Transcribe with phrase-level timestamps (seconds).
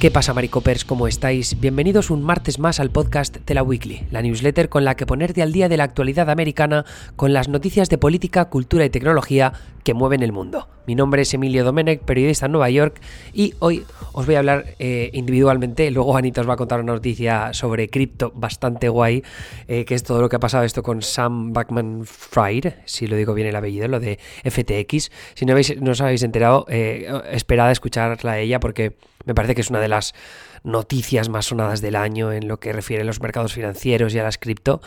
[0.00, 0.86] ¿Qué pasa, Maricopers?
[0.86, 1.60] ¿Cómo estáis?
[1.60, 5.42] Bienvenidos un martes más al podcast de la Weekly, la newsletter con la que ponerte
[5.42, 6.86] al día de la actualidad americana
[7.16, 9.52] con las noticias de política, cultura y tecnología
[9.84, 10.68] que mueven el mundo.
[10.86, 12.98] Mi nombre es Emilio Domenech, periodista en Nueva York,
[13.34, 15.90] y hoy os voy a hablar eh, individualmente.
[15.90, 19.22] Luego Anita os va a contar una noticia sobre cripto bastante guay,
[19.68, 23.16] eh, que es todo lo que ha pasado esto con Sam Backman Fried, si lo
[23.16, 25.10] digo bien el apellido, lo de FTX.
[25.34, 29.34] Si no, habéis, no os habéis enterado, eh, esperad a escucharla a ella porque me
[29.34, 30.14] parece que es una de las
[30.62, 34.22] noticias más sonadas del año en lo que refiere a los mercados financieros y a
[34.22, 34.80] las cripto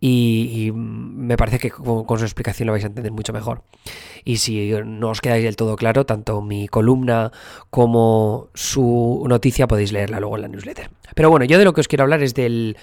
[0.00, 3.62] y, me parece que con, su explicación lo vais a entender mucho mejor.
[4.24, 7.32] Y si no os quedáis del todo claro, tanto mi columna
[7.70, 10.90] como su noticia podéis leerla luego en la newsletter.
[11.14, 12.76] Pero bueno, yo de lo que os quiero hablar es del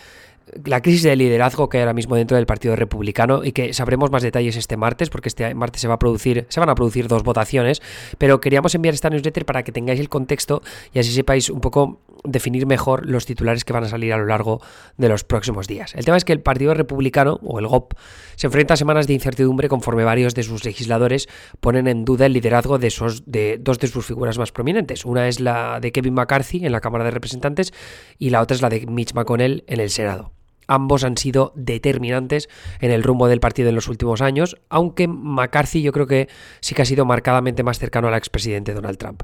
[0.65, 4.11] la crisis de liderazgo que hay ahora mismo dentro del Partido Republicano y que sabremos
[4.11, 7.07] más detalles este martes, porque este martes se va a producir, se van a producir
[7.07, 7.81] dos votaciones,
[8.17, 10.61] pero queríamos enviar esta newsletter para que tengáis el contexto
[10.93, 14.25] y así sepáis un poco definir mejor los titulares que van a salir a lo
[14.25, 14.61] largo
[14.97, 15.93] de los próximos días.
[15.95, 17.93] El tema es que el Partido Republicano, o el GOP,
[18.35, 21.27] se enfrenta a semanas de incertidumbre conforme varios de sus legisladores
[21.59, 25.05] ponen en duda el liderazgo de, esos, de dos de sus figuras más prominentes.
[25.05, 27.73] Una es la de Kevin McCarthy en la Cámara de Representantes
[28.17, 30.31] y la otra es la de Mitch McConnell en el Senado.
[30.67, 35.81] Ambos han sido determinantes en el rumbo del partido en los últimos años, aunque McCarthy
[35.81, 39.23] yo creo que sí que ha sido marcadamente más cercano al expresidente Donald Trump.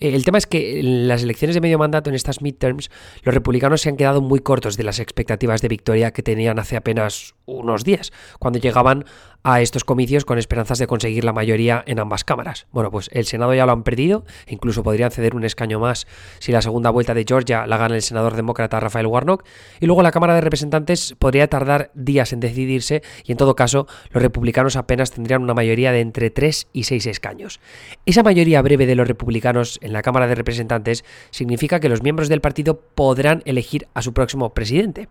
[0.00, 2.90] Eh, el tema es que en las elecciones de medio mandato, en estas midterms,
[3.22, 6.76] los republicanos se han quedado muy cortos de las expectativas de victoria que tenían hace
[6.76, 9.04] apenas unos días, cuando llegaban
[9.44, 12.66] a estos comicios con esperanzas de conseguir la mayoría en ambas cámaras.
[12.70, 16.06] Bueno, pues el Senado ya lo han perdido, incluso podrían ceder un escaño más
[16.38, 19.44] si la segunda vuelta de Georgia la gana el senador demócrata Rafael Warnock,
[19.80, 23.86] y luego la Cámara de Representantes podría tardar días en decidirse, y en todo caso
[24.10, 27.60] los republicanos apenas tendrían una mayoría de entre 3 y 6 escaños.
[28.06, 32.28] Esa mayoría breve de los republicanos en la Cámara de Representantes significa que los miembros
[32.28, 35.08] del partido podrán elegir a su próximo presidente.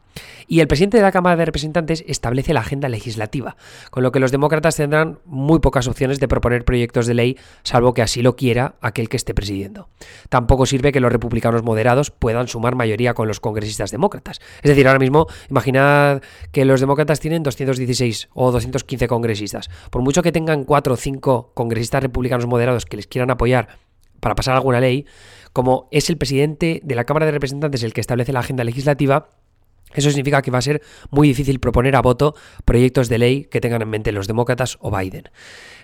[0.48, 3.58] Y el presidente de la Cámara de Representantes establece la agenda legislativa,
[3.90, 7.94] con lo que los demócratas tendrán muy pocas opciones de proponer proyectos de ley, salvo
[7.94, 9.90] que así lo quiera aquel que esté presidiendo.
[10.30, 14.40] Tampoco sirve que los republicanos moderados puedan sumar mayoría con los congresistas demócratas.
[14.62, 16.22] Es decir, ahora mismo, imaginad
[16.52, 19.70] que los demócratas tienen 216 o 215 congresistas.
[19.90, 23.68] Por mucho que tengan 4 o 5 congresistas republicanos moderados que les quieran apoyar
[24.22, 25.06] para pasar alguna ley,
[25.52, 29.30] como es el presidente de la Cámara de Representantes el que establece la agenda legislativa,
[29.94, 32.36] eso significa que va a ser muy difícil proponer a voto
[32.66, 35.30] proyectos de ley que tengan en mente los demócratas o Biden.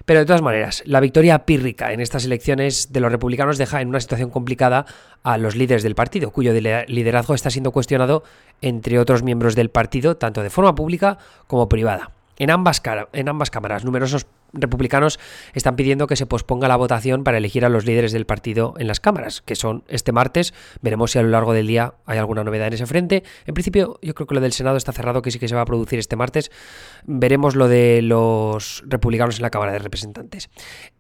[0.05, 3.89] Pero de todas maneras, la victoria pírrica en estas elecciones de los republicanos deja en
[3.89, 4.85] una situación complicada
[5.23, 8.23] a los líderes del partido, cuyo liderazgo está siendo cuestionado
[8.61, 12.11] entre otros miembros del partido, tanto de forma pública como privada.
[12.37, 12.81] En ambas,
[13.13, 15.19] en ambas cámaras, numerosos republicanos
[15.53, 18.87] están pidiendo que se posponga la votación para elegir a los líderes del partido en
[18.87, 20.53] las cámaras, que son este martes.
[20.81, 23.23] Veremos si a lo largo del día hay alguna novedad en ese frente.
[23.45, 25.61] En principio, yo creo que lo del Senado está cerrado, que sí que se va
[25.61, 26.51] a producir este martes.
[27.05, 30.49] Veremos lo de los republicanos en la Cámara de Representantes.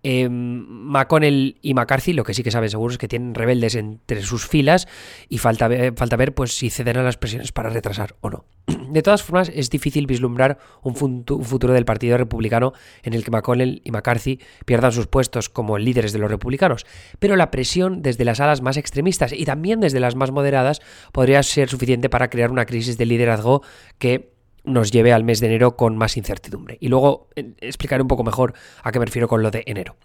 [0.03, 4.21] Eh, McConnell y McCarthy, lo que sí que saben seguro es que tienen rebeldes entre
[4.21, 4.87] sus filas
[5.29, 8.45] y falta, falta ver pues, si cederán las presiones para retrasar o no.
[8.89, 13.81] De todas formas, es difícil vislumbrar un, futuro del Partido Republicano en el que McConnell
[13.83, 16.85] y McCarthy pierdan sus puestos como líderes de los republicanos,
[17.19, 20.81] pero la presión desde las alas más extremistas y también desde las más moderadas
[21.11, 23.61] podría ser suficiente para crear una crisis de liderazgo
[23.97, 24.33] que
[24.63, 26.77] nos lleve al mes de enero con más incertidumbre.
[26.79, 28.53] Y luego eh, explicaré un poco mejor
[28.83, 29.95] a qué me refiero con lo de enero.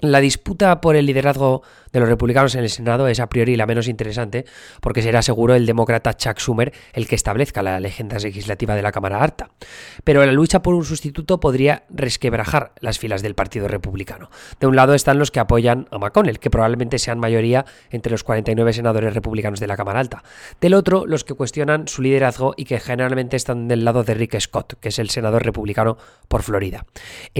[0.00, 3.64] La disputa por el liderazgo de los republicanos en el Senado es a priori la
[3.64, 4.44] menos interesante,
[4.82, 8.92] porque será seguro el demócrata Chuck Schumer el que establezca la legenda legislativa de la
[8.92, 9.48] Cámara Alta.
[10.04, 14.28] Pero la lucha por un sustituto podría resquebrajar las filas del Partido Republicano.
[14.60, 18.22] De un lado están los que apoyan a McConnell, que probablemente sean mayoría entre los
[18.22, 20.22] 49 senadores republicanos de la Cámara Alta.
[20.60, 24.38] Del otro, los que cuestionan su liderazgo y que generalmente están del lado de Rick
[24.40, 25.96] Scott, que es el senador republicano
[26.28, 26.84] por Florida.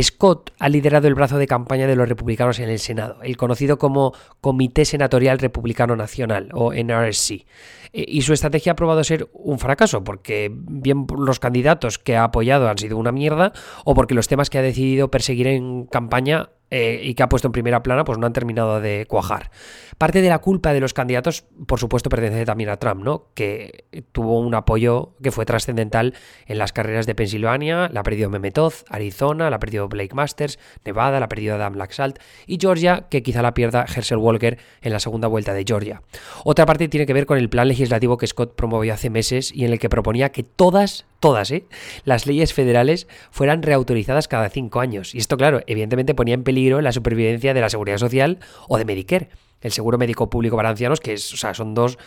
[0.00, 3.78] Scott ha liderado el brazo de campaña de los republicanos en el Senado, el conocido
[3.78, 7.44] como Comité Senatorial Republicano Nacional o NRSC.
[7.92, 12.24] E, y su estrategia ha probado ser un fracaso, porque bien los candidatos que ha
[12.24, 13.52] apoyado han sido una mierda,
[13.84, 17.48] o porque los temas que ha decidido perseguir en campaña eh, y que ha puesto
[17.48, 19.50] en primera plana, pues no han terminado de cuajar.
[19.98, 23.28] Parte de la culpa de los candidatos, por supuesto, pertenece también a Trump, ¿no?
[23.34, 26.14] Que tuvo un apoyo que fue trascendental
[26.46, 30.58] en las carreras de Pensilvania, la ha perdido Memetoz, Arizona, la ha perdido Blake Masters,
[30.84, 34.92] Nevada, la ha perdido Adam Laxalt y Georgia, que quizá la pierda Herschel Walker en
[34.92, 36.02] la segunda vuelta de Georgia.
[36.44, 39.64] Otra parte tiene que ver con el plan legislativo que Scott promovió hace meses y
[39.64, 41.66] en el que proponía que todas todas, ¿eh?
[42.04, 45.14] las leyes federales fueran reautorizadas cada cinco años.
[45.14, 48.84] Y esto, claro, evidentemente ponía en peligro la supervivencia de la seguridad social o de
[48.84, 49.28] Medicare.
[49.62, 51.98] el seguro médico público para ancianos, que es, o sea, son dos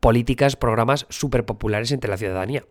[0.00, 2.64] políticas, programas súper populares entre la ciudadanía.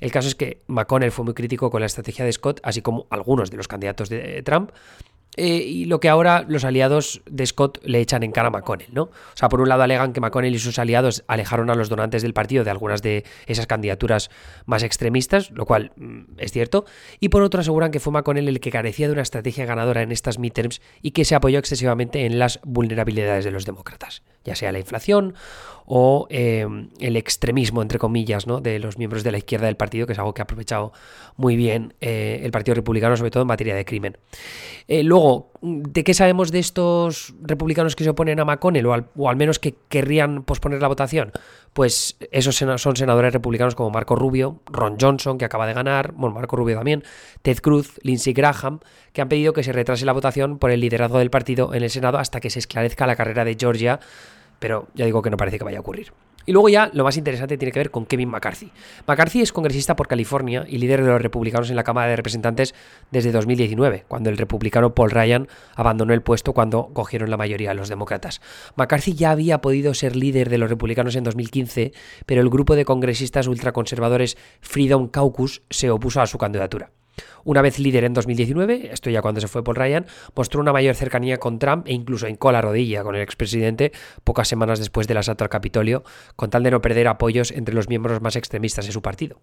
[0.00, 3.06] El caso es que McConnell fue muy crítico con la estrategia de Scott, así como
[3.10, 4.70] algunos de los candidatos de Trump,
[5.36, 8.92] eh, y lo que ahora los aliados de Scott le echan en cara a McConnell,
[8.92, 9.02] ¿no?
[9.02, 12.22] O sea, por un lado alegan que McConnell y sus aliados alejaron a los donantes
[12.22, 14.30] del partido de algunas de esas candidaturas
[14.64, 16.86] más extremistas, lo cual mm, es cierto,
[17.20, 20.12] y por otro aseguran que fue McConnell el que carecía de una estrategia ganadora en
[20.12, 24.72] estas midterms y que se apoyó excesivamente en las vulnerabilidades de los demócratas, ya sea
[24.72, 25.34] la inflación
[25.86, 28.60] o em, el extremismo, entre comillas, ¿no?
[28.60, 30.92] de los miembros de la izquierda del partido, que es algo que ha aprovechado
[31.36, 34.18] muy bien eh, el Partido Republicano, sobre todo en materia de crimen.
[34.88, 39.36] Eh, luego, ¿de qué sabemos de estos republicanos que se oponen a McConnell, o al,
[39.36, 41.30] menos que querrían posponer la votación?
[41.72, 46.34] Pues esos son senadores republicanos como Marco Rubio, Ron Johnson, que acaba de ganar, bueno,
[46.34, 47.04] Marco Rubio también,
[47.42, 48.80] Ted Cruz, Lindsey Graham,
[49.12, 51.90] que han pedido que se retrase la votación por el liderazgo del partido en el
[51.90, 54.00] Senado hasta que se esclarezca la carrera de Georgia
[54.58, 56.12] pero ya digo que no parece que vaya a ocurrir.
[56.46, 58.70] Y luego ya lo más interesante tiene que ver con Kevin McCarthy.
[59.06, 62.72] McCarthy es congresista por California y líder de los republicanos en la Cámara de Representantes
[63.10, 67.88] desde 2019, cuando el republicano Paul Ryan abandonó el puesto cuando cogieron la mayoría los
[67.88, 68.40] demócratas.
[68.76, 71.92] McCarthy ya había podido ser líder de los republicanos en 2015,
[72.26, 76.92] pero el grupo de congresistas ultraconservadores Freedom Caucus se opuso a su candidatura.
[77.44, 80.94] Una vez líder en 2019, esto ya cuando se fue Paul Ryan, mostró una mayor
[80.94, 83.92] cercanía con Trump e incluso hincó la rodilla con el expresidente
[84.24, 86.04] pocas semanas después del asalto al Capitolio,
[86.34, 89.38] con tal de no perder apoyos entre los miembros más extremistas de su partido.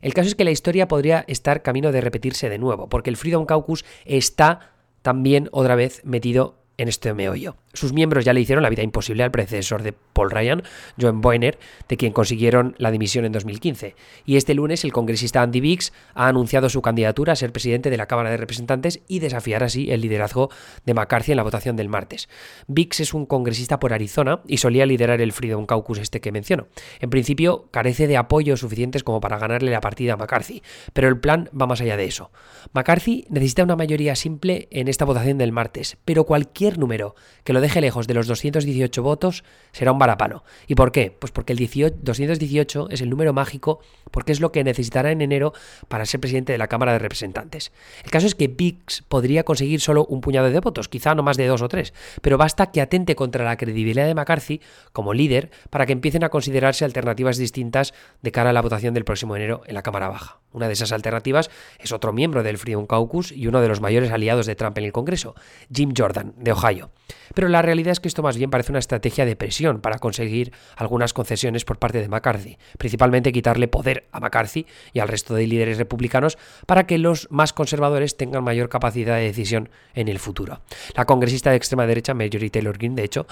[0.00, 3.16] El caso es que la historia podría estar camino de repetirse de nuevo, porque el
[3.16, 4.72] Freedom Caucus está
[5.02, 7.56] también otra vez metido en este meollo.
[7.74, 10.62] Sus miembros ya le hicieron la vida imposible al predecesor de Paul Ryan,
[10.98, 11.58] John Boehner,
[11.88, 13.94] de quien consiguieron la dimisión en 2015.
[14.24, 17.96] Y este lunes el congresista Andy Biggs ha anunciado su candidatura a ser presidente de
[17.96, 20.50] la Cámara de Representantes y desafiar así el liderazgo
[20.86, 22.28] de McCarthy en la votación del martes.
[22.68, 26.68] Biggs es un congresista por Arizona y solía liderar el Freedom Caucus este que menciono.
[27.00, 31.18] En principio carece de apoyos suficientes como para ganarle la partida a McCarthy, pero el
[31.18, 32.30] plan va más allá de eso.
[32.72, 37.60] McCarthy necesita una mayoría simple en esta votación del martes, pero cualquier número que lo
[37.60, 40.44] deje lejos de los 218 votos será un varapalo.
[40.66, 41.16] ¿Y por qué?
[41.16, 43.80] Pues porque el 218 es el número mágico
[44.10, 45.52] porque es lo que necesitará en enero
[45.88, 47.72] para ser presidente de la Cámara de Representantes.
[48.04, 51.36] El caso es que Biggs podría conseguir solo un puñado de votos, quizá no más
[51.36, 54.60] de dos o tres, pero basta que atente contra la credibilidad de McCarthy
[54.92, 59.04] como líder para que empiecen a considerarse alternativas distintas de cara a la votación del
[59.04, 60.40] próximo enero en la Cámara Baja.
[60.52, 64.10] Una de esas alternativas es otro miembro del Freedom Caucus y uno de los mayores
[64.10, 65.34] aliados de Trump en el Congreso,
[65.72, 66.90] Jim Jordan, de Ohio.
[67.34, 70.52] Pero la realidad es que esto más bien parece una estrategia de presión para conseguir
[70.76, 75.46] algunas concesiones por parte de McCarthy, principalmente quitarle poder a McCarthy y al resto de
[75.46, 80.60] líderes republicanos para que los más conservadores tengan mayor capacidad de decisión en el futuro.
[80.94, 83.26] La congresista de extrema derecha, Marjorie Taylor Greene, de hecho,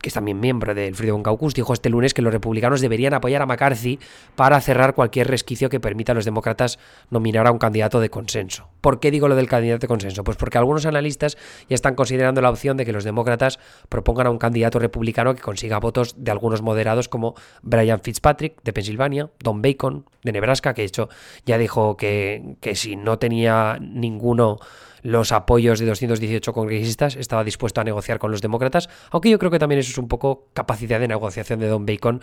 [0.00, 3.42] que es también miembro del Freedom Caucus, dijo este lunes que los republicanos deberían apoyar
[3.42, 3.98] a McCarthy
[4.34, 6.78] para cerrar cualquier resquicio que permita a los demócratas
[7.10, 8.68] nominar a un candidato de consenso.
[8.80, 10.24] ¿Por qué digo lo del candidato de consenso?
[10.24, 11.36] Pues porque algunos analistas
[11.68, 13.58] ya están considerando la opción de que los demócratas
[13.88, 18.72] propongan a un candidato republicano que consiga votos de algunos moderados como Brian Fitzpatrick de
[18.72, 21.08] Pensilvania, Don Bacon de Nebraska, que de hecho
[21.46, 24.58] ya dijo que, que si no tenía ninguno
[25.06, 29.52] los apoyos de 218 congresistas, estaba dispuesto a negociar con los demócratas, aunque yo creo
[29.52, 32.20] que también eso es un poco capacidad de negociación de Don Bacon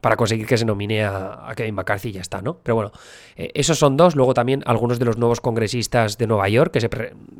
[0.00, 2.58] para conseguir que se nomine a, Kevin McCarthy y ya está, ¿no?
[2.62, 2.92] Pero bueno,
[3.36, 6.80] eh, esos son dos, luego también algunos de los nuevos congresistas de Nueva York que
[6.80, 6.90] se,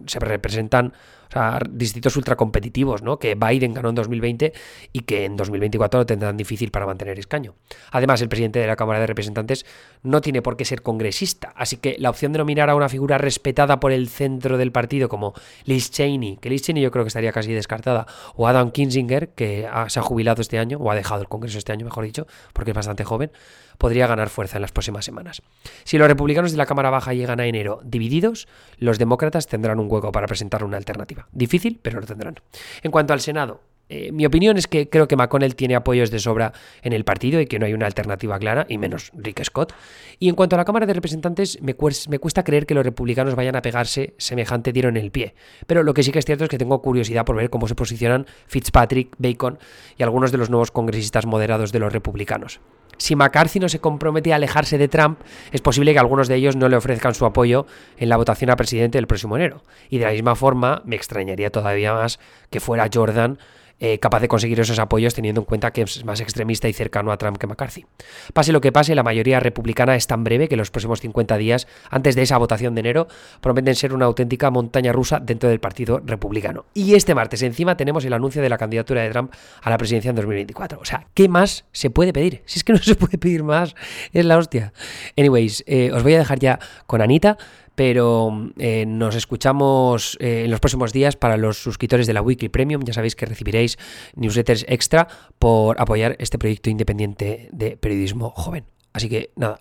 [0.06, 0.94] se representan
[1.28, 3.18] o sea, distritos ultracompetitivos, ¿no?
[3.18, 4.52] Que Biden ganó en 2020
[4.92, 7.54] y que en 2024 lo tendrán difícil para mantener escaño.
[7.90, 9.66] Además, el presidente de la Cámara de Representantes
[10.02, 13.18] no tiene por qué ser congresista, así que la opción de nominar a una figura
[13.18, 15.34] respetada por el centro del partido como
[15.64, 19.68] Liz Cheney, que Liz Cheney yo creo que estaría casi descartada, o Adam Kinzinger, que
[19.88, 22.70] se ha jubilado este año, o ha dejado el Congreso este año, mejor dicho, porque
[22.72, 23.30] es bastante joven,
[23.78, 25.42] podría ganar fuerza en las próximas semanas.
[25.84, 28.48] Si los republicanos de la Cámara Baja llegan a enero divididos,
[28.78, 31.28] los demócratas tendrán un hueco para presentar una alternativa.
[31.32, 32.40] Difícil, pero lo tendrán.
[32.82, 36.18] En cuanto al Senado, eh, mi opinión es que creo que McConnell tiene apoyos de
[36.18, 36.52] sobra
[36.82, 39.72] en el partido y que no hay una alternativa clara, y menos Rick Scott.
[40.18, 41.76] Y en cuanto a la Cámara de Representantes, me,
[42.08, 45.34] me, cuesta creer que los republicanos vayan a pegarse semejante tiro en el pie.
[45.66, 47.74] Pero lo que sí que es cierto es que tengo curiosidad por ver cómo se
[47.74, 49.58] posicionan Fitzpatrick, Bacon
[49.96, 52.60] y algunos de los nuevos congresistas moderados de los republicanos.
[52.98, 55.20] Si McCarthy no se compromete a alejarse de Trump,
[55.52, 57.66] es posible que algunos de ellos no le ofrezcan su apoyo
[57.98, 59.62] en la votación a presidente del próximo enero.
[59.90, 63.38] Y de la misma forma, me extrañaría todavía más que fuera Jordan
[63.78, 67.12] eh, capaz de conseguir esos apoyos teniendo en cuenta que es más extremista y cercano
[67.12, 67.84] a Trump que McCarthy.
[68.32, 71.66] Pase lo que pase, la mayoría republicana es tan breve que los próximos 50 días,
[71.90, 73.08] antes de esa votación de enero,
[73.40, 76.64] prometen ser una auténtica montaña rusa dentro del Partido Republicano.
[76.74, 80.10] Y este martes encima tenemos el anuncio de la candidatura de Trump a la presidencia
[80.10, 80.80] en 2024.
[80.80, 82.42] O sea, ¿qué más se puede pedir?
[82.56, 83.74] Si es que no se puede pedir más,
[84.12, 84.72] es la hostia.
[85.18, 87.36] Anyways, eh, os voy a dejar ya con Anita
[87.76, 92.48] pero eh, nos escuchamos eh, en los próximos días para los suscriptores de la Weekly
[92.48, 92.82] Premium.
[92.82, 93.78] Ya sabéis que recibiréis
[94.16, 95.06] newsletters extra
[95.38, 98.64] por apoyar este proyecto independiente de periodismo joven.
[98.92, 99.60] Así que nada,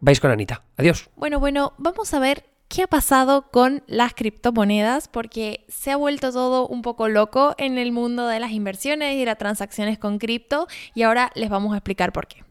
[0.00, 0.62] vais con Anita.
[0.76, 1.10] Adiós.
[1.16, 6.32] Bueno, bueno, vamos a ver qué ha pasado con las criptomonedas porque se ha vuelto
[6.32, 10.68] todo un poco loco en el mundo de las inversiones y las transacciones con cripto
[10.94, 12.47] y ahora les vamos a explicar por qué.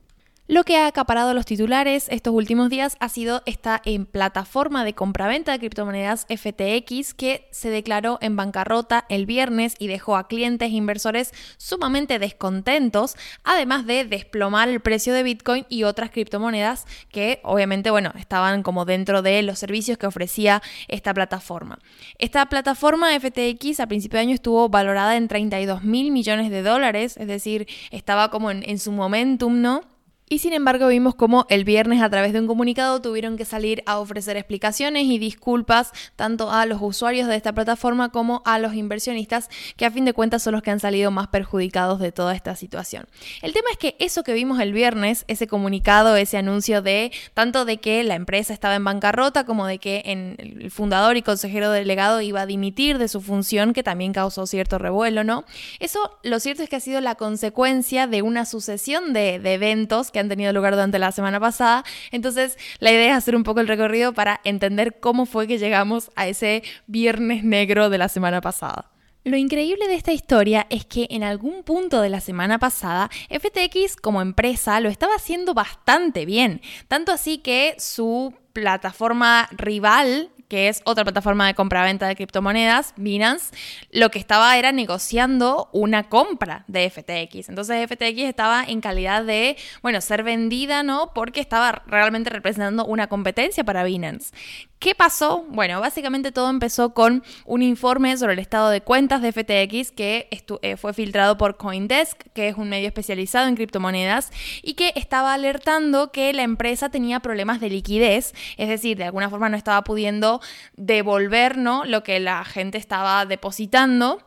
[0.49, 4.93] Lo que ha acaparado los titulares estos últimos días ha sido esta en plataforma de
[4.93, 10.69] compraventa de criptomonedas FTX que se declaró en bancarrota el viernes y dejó a clientes
[10.69, 17.41] e inversores sumamente descontentos, además de desplomar el precio de Bitcoin y otras criptomonedas que
[17.43, 21.77] obviamente, bueno, estaban como dentro de los servicios que ofrecía esta plataforma.
[22.19, 27.17] Esta plataforma FTX a principio de año estuvo valorada en 32 mil millones de dólares,
[27.17, 29.96] es decir, estaba como en, en su momentum, ¿no?
[30.29, 33.81] Y sin embargo vimos como el viernes a través de un comunicado tuvieron que salir
[33.86, 38.74] a ofrecer explicaciones y disculpas tanto a los usuarios de esta plataforma como a los
[38.74, 42.36] inversionistas que a fin de cuentas son los que han salido más perjudicados de toda
[42.36, 43.07] esta situación.
[43.41, 47.63] El tema es que eso que vimos el viernes, ese comunicado, ese anuncio de tanto
[47.63, 52.19] de que la empresa estaba en bancarrota como de que el fundador y consejero delegado
[52.19, 55.46] iba a dimitir de su función que también causó cierto revuelo, ¿no?
[55.79, 60.12] Eso lo cierto es que ha sido la consecuencia de una sucesión de, de eventos
[60.19, 61.83] han tenido lugar durante la semana pasada.
[62.12, 66.12] Entonces, la idea es hacer un poco el recorrido para entender cómo fue que llegamos
[66.15, 68.91] a ese viernes negro de la semana pasada.
[69.27, 73.97] Lo increíble de esta historia es que en algún punto de la semana pasada, FTX
[73.97, 80.81] como empresa lo estaba haciendo bastante bien, tanto así que su plataforma rival que es
[80.85, 83.53] otra plataforma de compra-venta de criptomonedas, Binance,
[83.91, 87.49] lo que estaba era negociando una compra de FTX.
[87.49, 91.11] Entonces FTX estaba en calidad de, bueno, ser vendida, ¿no?
[91.13, 94.33] Porque estaba realmente representando una competencia para Binance.
[94.79, 95.43] ¿Qué pasó?
[95.50, 100.29] Bueno, básicamente todo empezó con un informe sobre el estado de cuentas de FTX que
[100.62, 104.31] eh, fue filtrado por Coindesk, que es un medio especializado en criptomonedas,
[104.62, 109.31] y que estaba alertando que la empresa tenía problemas de liquidez, es decir, de alguna
[109.31, 110.41] forma no estaba pudiendo
[110.75, 111.84] devolver ¿no?
[111.84, 114.26] lo que la gente estaba depositando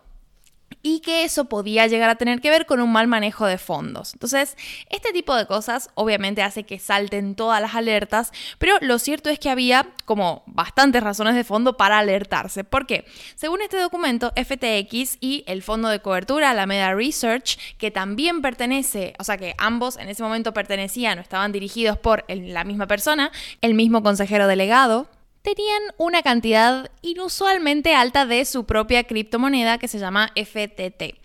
[0.83, 4.15] y que eso podía llegar a tener que ver con un mal manejo de fondos.
[4.15, 4.57] Entonces,
[4.91, 9.39] este tipo de cosas obviamente hace que salten todas las alertas, pero lo cierto es
[9.39, 12.65] que había como bastantes razones de fondo para alertarse.
[12.65, 13.05] ¿Por qué?
[13.35, 19.25] Según este documento, FTX y el fondo de cobertura Alameda Research, que también pertenece, o
[19.25, 23.75] sea que ambos en ese momento pertenecían o estaban dirigidos por la misma persona, el
[23.75, 25.09] mismo consejero delegado,
[25.43, 31.19] tenían una cantidad inusualmente alta de su propia criptomoneda que se llama FTT.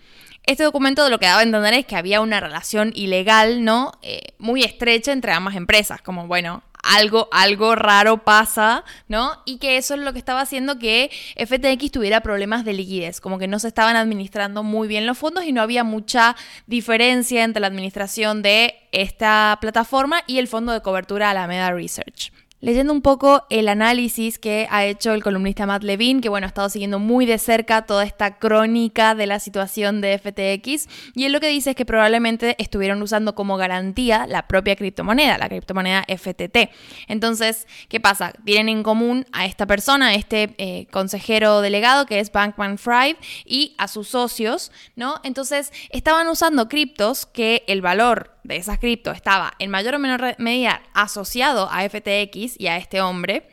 [0.47, 3.93] Este documento lo que daba a entender es que había una relación ilegal, ¿no?
[4.03, 9.41] Eh, muy estrecha entre ambas empresas, como bueno, algo, algo raro pasa, ¿no?
[9.45, 13.39] Y que eso es lo que estaba haciendo que FTX tuviera problemas de liquidez, como
[13.39, 16.35] que no se estaban administrando muy bien los fondos y no había mucha
[16.67, 22.31] diferencia entre la administración de esta plataforma y el fondo de cobertura Alameda Research
[22.65, 26.47] leyendo un poco el análisis que ha hecho el columnista Matt Levine, que bueno, ha
[26.47, 31.31] estado siguiendo muy de cerca toda esta crónica de la situación de FTX, y él
[31.31, 36.05] lo que dice es que probablemente estuvieron usando como garantía la propia criptomoneda, la criptomoneda
[36.07, 36.71] FTT.
[37.07, 38.33] Entonces, ¿qué pasa?
[38.43, 43.17] Tienen en común a esta persona, a este eh, consejero delegado que es Bankman Fried,
[43.45, 45.21] y a sus socios, ¿no?
[45.23, 50.35] Entonces, estaban usando criptos que el valor de esas cripto estaba en mayor o menor
[50.37, 53.49] medida asociado a FTX y a este hombre.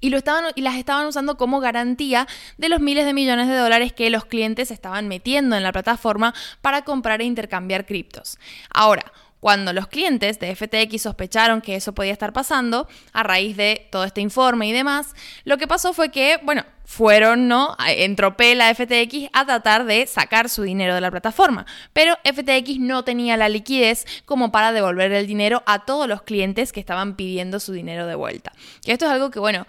[0.00, 3.56] Y, lo estaban, y las estaban usando como garantía de los miles de millones de
[3.56, 8.38] dólares que los clientes estaban metiendo en la plataforma para comprar e intercambiar criptos.
[8.70, 13.88] Ahora, cuando los clientes de FTX sospecharon que eso podía estar pasando, a raíz de
[13.90, 17.76] todo este informe y demás, lo que pasó fue que, bueno, fueron, ¿no?
[17.86, 21.66] Entró la FTX a tratar de sacar su dinero de la plataforma.
[21.92, 26.72] Pero FTX no tenía la liquidez como para devolver el dinero a todos los clientes
[26.72, 28.52] que estaban pidiendo su dinero de vuelta.
[28.86, 29.66] Y esto es algo que, bueno,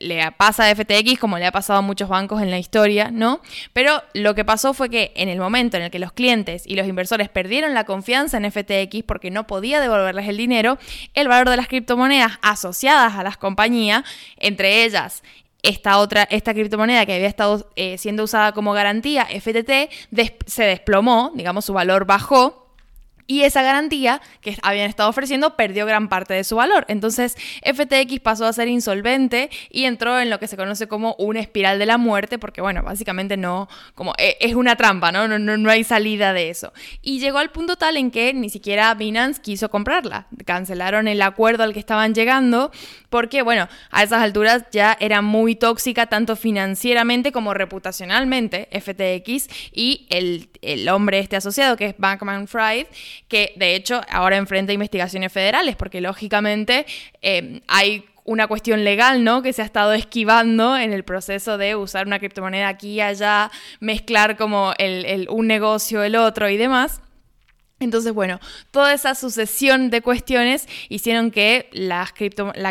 [0.00, 3.40] le pasa a FTX como le ha pasado a muchos bancos en la historia, ¿no?
[3.72, 6.74] Pero lo que pasó fue que en el momento en el que los clientes y
[6.74, 10.78] los inversores perdieron la confianza en FTX porque no podía devolverles el dinero,
[11.14, 14.02] el valor de las criptomonedas asociadas a las compañías,
[14.36, 15.22] entre ellas
[15.66, 19.90] esta otra, esta criptomoneda que había estado eh, siendo usada como garantía, FTT,
[20.46, 22.65] se desplomó, digamos, su valor bajó
[23.26, 26.84] y esa garantía que habían estado ofreciendo perdió gran parte de su valor.
[26.88, 31.40] Entonces FTX pasó a ser insolvente y entró en lo que se conoce como una
[31.40, 35.28] espiral de la muerte, porque bueno, básicamente no, como e, es una trampa, ¿no?
[35.28, 36.72] No, no, no hay salida de eso.
[37.02, 40.26] Y llegó al punto tal en que ni siquiera Binance quiso comprarla.
[40.44, 42.70] Cancelaron el acuerdo al que estaban llegando
[43.10, 50.06] porque bueno, a esas alturas ya era muy tóxica tanto financieramente como reputacionalmente FTX y
[50.10, 52.86] el, el hombre este asociado que es Bankman Fried
[53.28, 56.86] que de hecho ahora enfrenta investigaciones federales, porque lógicamente
[57.22, 59.40] eh, hay una cuestión legal, ¿no?
[59.42, 63.50] Que se ha estado esquivando en el proceso de usar una criptomoneda aquí y allá,
[63.80, 67.00] mezclar como el, un negocio, el otro y demás.
[67.78, 68.40] Entonces, bueno,
[68.70, 72.06] toda esa sucesión de cuestiones hicieron que la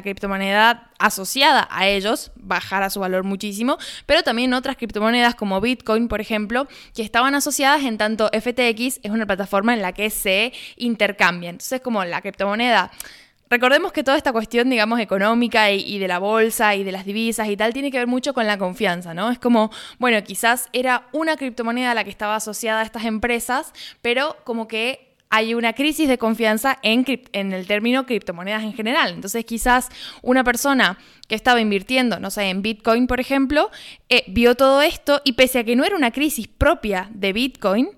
[0.02, 6.22] criptomoneda asociada a ellos bajara su valor muchísimo, pero también otras criptomonedas como Bitcoin, por
[6.22, 11.56] ejemplo, que estaban asociadas en tanto FTX es una plataforma en la que se intercambian.
[11.56, 12.92] Entonces, como la criptomoneda
[13.50, 17.48] Recordemos que toda esta cuestión, digamos, económica y, de la bolsa y de las divisas
[17.48, 19.30] y tal, tiene que ver mucho con la confianza, ¿no?
[19.30, 23.72] Es como, bueno, quizás era una criptomoneda la que estaba asociada a estas empresas,
[24.02, 29.14] pero como que hay una crisis de confianza en, en, el término criptomonedas en general.
[29.14, 29.90] Entonces quizás
[30.22, 30.98] una persona
[31.28, 33.70] que estaba invirtiendo, no sé, en Bitcoin, por ejemplo,
[34.10, 37.90] eh, vio todo esto y pese a que no era una crisis propia de Bitcoin,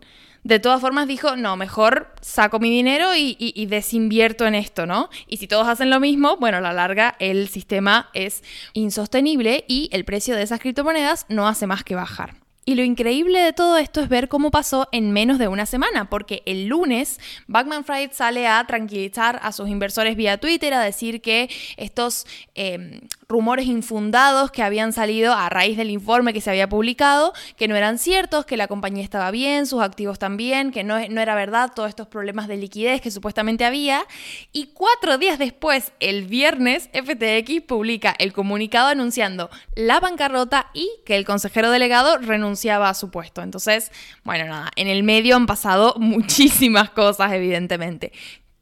[0.48, 5.10] de todas formas dijo, no, mejor saco mi dinero y, desinvierto en esto, ¿no?
[5.28, 9.90] Y si todos hacen lo mismo, bueno, a la larga el sistema es insostenible y
[9.92, 12.47] el precio de esas criptomonedas no hace más que bajar.
[12.70, 16.10] Y lo increíble de todo esto es ver cómo pasó en menos de una semana,
[16.10, 21.22] porque el lunes Backman Fried sale a tranquilizar a sus inversores vía Twitter, a decir
[21.22, 26.68] que estos em, rumores infundados que habían salido a raíz del informe que se había
[26.68, 31.00] publicado, que no eran ciertos, que la compañía estaba bien, sus activos también, que no,
[31.08, 34.06] no era verdad todos estos problemas de liquidez que supuestamente había.
[34.52, 41.16] Y cuatro días después, el viernes, FTX publica el comunicado anunciando la bancarrota y que
[41.16, 43.42] el consejero delegado renunció a su puesto.
[43.42, 43.92] Entonces,
[44.24, 48.12] bueno, nada, en el medio han pasado muchísimas cosas, evidentemente.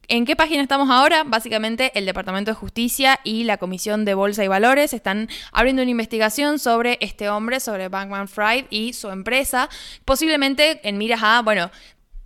[0.08, 1.24] ¿En qué página estamos ahora?
[1.24, 5.90] Básicamente el Departamento de Justicia y la Comisión de Bolsa y Valores están abriendo una
[5.90, 9.68] investigación sobre este hombre, sobre Bankman Fried y su empresa,
[10.04, 11.72] posiblemente en miras a, bueno,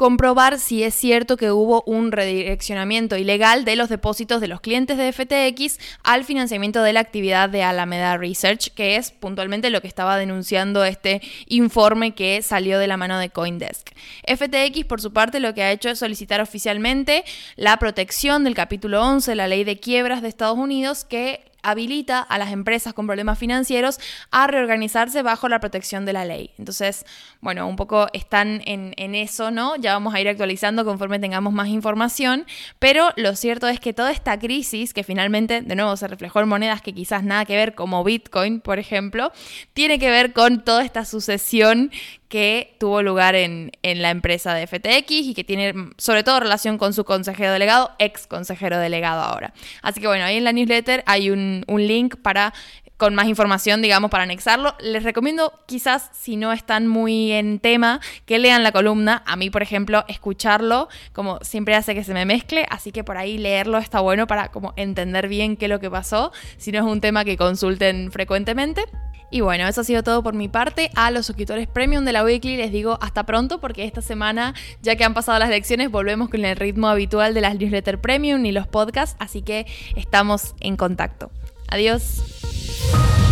[0.00, 4.96] comprobar si es cierto que hubo un redireccionamiento ilegal de los depósitos de los clientes
[4.96, 9.88] de FTX al financiamiento de la actividad de Alameda Research, que es puntualmente lo que
[9.88, 13.90] estaba denunciando este informe que salió de la mano de Coindesk.
[14.26, 17.22] FTX, por su parte, lo que ha hecho es solicitar oficialmente
[17.56, 22.20] la protección del capítulo 11 de la ley de quiebras de Estados Unidos que habilita
[22.20, 23.98] a las empresas con problemas financieros
[24.30, 26.50] a reorganizarse bajo la protección de la ley.
[26.58, 27.04] Entonces,
[27.40, 29.76] bueno, un poco están en, eso, ¿no?
[29.76, 32.46] Ya vamos a ir actualizando conforme tengamos más información,
[32.78, 36.48] pero lo cierto es que toda esta crisis, que finalmente, de nuevo, se reflejó en
[36.48, 39.32] monedas que quizás nada que ver, como Bitcoin, por ejemplo,
[39.72, 41.90] tiene que ver con toda esta sucesión
[42.30, 46.94] que tuvo lugar en, la empresa de FTX y que tiene sobre todo relación con
[46.94, 49.52] su consejero delegado, ex consejero delegado ahora.
[49.82, 52.54] Así que bueno, ahí en la newsletter hay un, un link para
[53.00, 54.74] con más información, digamos, para anexarlo.
[54.78, 59.22] Les recomiendo quizás, si no están muy en tema, que lean la columna.
[59.26, 63.16] A mí, por ejemplo, escucharlo, como siempre hace que se me mezcle, así que por
[63.16, 66.78] ahí leerlo está bueno para como entender bien qué es lo que pasó, si no
[66.78, 68.84] es un tema que consulten frecuentemente.
[69.30, 70.90] Y bueno, eso ha sido todo por mi parte.
[70.94, 74.96] A los suscriptores premium de la Weekly les digo hasta pronto porque esta semana, ya
[74.96, 78.52] que han pasado las lecciones, volvemos con el ritmo habitual de las newsletter premium y
[78.52, 81.30] los podcasts, así que estamos en contacto.
[81.68, 82.39] Adiós.
[82.88, 83.29] Bye.